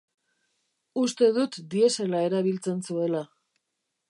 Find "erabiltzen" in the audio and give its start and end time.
2.31-2.85